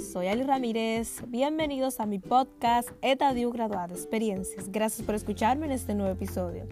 Soy 0.00 0.26
Ali 0.26 0.42
Ramírez. 0.42 1.22
Bienvenidos 1.28 2.00
a 2.00 2.06
mi 2.06 2.18
podcast 2.18 2.88
Etadio 3.02 3.52
Graduado 3.52 3.94
Experiencias. 3.94 4.68
Gracias 4.72 5.06
por 5.06 5.14
escucharme 5.14 5.66
en 5.66 5.70
este 5.70 5.94
nuevo 5.94 6.10
episodio. 6.10 6.66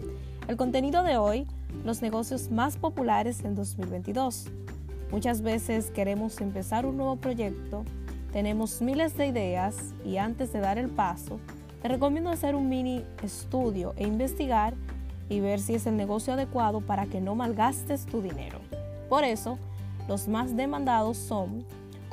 El 0.49 0.57
contenido 0.57 1.01
de 1.03 1.15
hoy, 1.15 1.47
los 1.85 2.01
negocios 2.01 2.51
más 2.51 2.75
populares 2.75 3.45
en 3.45 3.55
2022. 3.55 4.47
Muchas 5.11 5.41
veces 5.41 5.91
queremos 5.91 6.41
empezar 6.41 6.85
un 6.85 6.97
nuevo 6.97 7.15
proyecto, 7.15 7.85
tenemos 8.33 8.81
miles 8.81 9.15
de 9.15 9.27
ideas 9.27 9.77
y 10.03 10.17
antes 10.17 10.51
de 10.51 10.59
dar 10.59 10.77
el 10.77 10.89
paso, 10.89 11.39
te 11.81 11.87
recomiendo 11.87 12.29
hacer 12.29 12.53
un 12.53 12.67
mini 12.67 13.05
estudio 13.23 13.93
e 13.95 14.05
investigar 14.05 14.73
y 15.29 15.39
ver 15.39 15.61
si 15.61 15.75
es 15.75 15.87
el 15.87 15.95
negocio 15.95 16.33
adecuado 16.33 16.81
para 16.81 17.05
que 17.05 17.21
no 17.21 17.33
malgastes 17.33 18.05
tu 18.07 18.21
dinero. 18.21 18.59
Por 19.07 19.23
eso, 19.23 19.57
los 20.09 20.27
más 20.27 20.57
demandados 20.57 21.15
son 21.15 21.63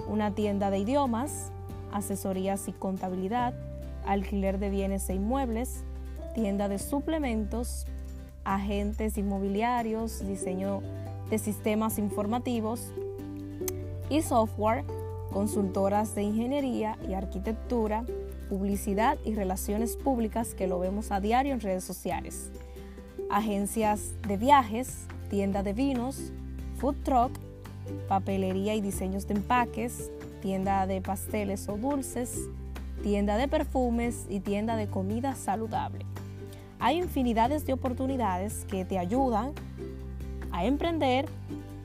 una 0.09 0.35
tienda 0.35 0.71
de 0.71 0.79
idiomas, 0.79 1.53
asesorías 1.93 2.69
y 2.69 2.73
contabilidad, 2.73 3.55
alquiler 4.05 4.59
de 4.59 4.71
bienes 4.71 5.09
e 5.09 5.15
inmuebles, 5.15 5.85
tienda 6.35 6.69
de 6.69 6.79
suplementos, 6.79 7.87
agentes 8.45 9.19
inmobiliarios, 9.19 10.27
diseño 10.27 10.81
de 11.31 11.39
sistemas 11.39 11.99
informativos 11.99 12.93
y 14.09 14.23
software, 14.23 14.85
consultoras 15.33 16.15
de 16.15 16.23
ingeniería 16.23 16.97
y 17.09 17.15
arquitectura, 17.15 18.05
publicidad 18.49 19.19
y 19.25 19.35
relaciones 19.35 19.97
públicas 19.97 20.55
que 20.55 20.69
lo 20.69 20.79
vemos 20.79 21.11
a 21.11 21.21
diario 21.21 21.53
en 21.53 21.61
redes 21.61 21.83
sociales, 21.83 22.53
agencias 23.29 24.15
de 24.27 24.37
viajes, 24.37 25.07
tienda 25.29 25.65
de 25.65 25.73
vinos, 25.73 26.33
food 26.79 26.95
truck, 27.03 27.33
papelería 28.09 28.75
y 28.75 28.81
diseños 28.81 29.27
de 29.27 29.35
empaques, 29.35 30.11
tienda 30.41 30.87
de 30.87 31.01
pasteles 31.01 31.69
o 31.69 31.77
dulces, 31.77 32.49
tienda 33.03 33.37
de 33.37 33.49
perfumes 33.49 34.27
y 34.29 34.41
tienda 34.41 34.77
de 34.77 34.89
comida 34.89 35.35
saludable. 35.35 36.05
Hay 36.79 36.99
infinidades 36.99 37.67
de 37.67 37.73
oportunidades 37.73 38.67
que 38.71 38.85
te 38.85 38.99
ayudan 38.99 39.53
a 40.53 40.65
emprender 40.65 41.27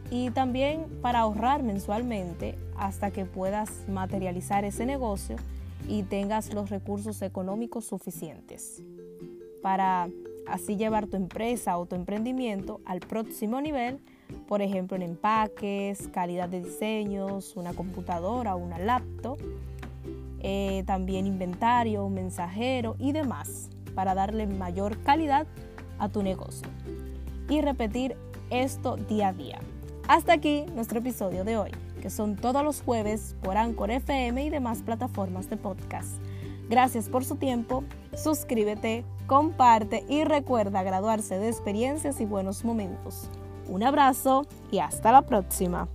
y 0.10 0.30
también 0.32 0.86
para 1.02 1.20
ahorrar 1.20 1.64
mensualmente 1.64 2.58
hasta 2.78 3.12
que 3.12 3.26
puedas 3.26 3.88
materializar 3.88 4.66
ese 4.66 4.86
negocio 4.86 5.38
y 5.88 6.04
tengas 6.04 6.54
los 6.54 6.70
recursos 6.70 7.22
económicos 7.22 7.86
suficientes 7.86 8.84
para 9.62 10.10
así 10.48 10.76
llevar 10.76 11.08
tu 11.08 11.18
empresa 11.18 11.78
o 11.78 11.86
tu 11.86 11.96
emprendimiento 11.96 12.82
al 12.86 13.00
próximo 13.00 13.62
nivel 13.62 14.00
por 14.52 14.62
ejemplo 14.62 14.98
en 14.98 15.04
empaques, 15.04 16.10
calidad 16.10 16.50
de 16.50 16.62
diseños, 16.62 17.56
una 17.56 17.72
computadora 17.72 18.56
una 18.56 18.80
laptop, 18.80 19.38
eh, 20.42 20.84
también 20.86 21.26
inventario, 21.26 22.10
mensajero 22.10 22.98
y 23.00 23.14
demás, 23.14 23.70
para 23.96 24.14
darle 24.14 24.48
mayor 24.48 25.02
calidad 25.04 25.48
a 26.00 26.10
tu 26.10 26.22
negocio. 26.22 26.68
Y 27.48 27.62
repetir 27.62 28.18
esto 28.50 28.98
día 28.98 29.30
a 29.30 29.34
día. 29.34 29.60
Hasta 30.10 30.34
aquí 30.34 30.66
nuestro 30.76 31.00
episodio 31.00 31.46
de 31.46 31.56
hoy, 31.56 31.72
que 32.02 32.10
son 32.10 32.36
todos 32.36 32.62
los 32.62 32.82
jueves 32.82 33.38
por 33.42 33.56
Anchor 33.56 33.90
FM 33.90 34.44
y 34.44 34.50
demás 34.50 34.82
plataformas 34.82 35.50
de 35.50 35.56
podcast. 35.56 36.22
Gracias 36.70 37.08
por 37.08 37.24
su 37.24 37.38
tiempo, 37.38 37.86
suscríbete, 38.18 39.06
comparte 39.28 40.04
y 40.10 40.26
recuerda 40.26 40.84
graduarse 40.84 41.40
de 41.40 41.48
experiencias 41.48 42.20
y 42.20 42.26
buenos 42.26 42.66
momentos. 42.66 43.30
Un 43.72 43.84
abrazo 43.84 44.46
y 44.70 44.80
hasta 44.80 45.14
la 45.14 45.22
próxima. 45.22 45.88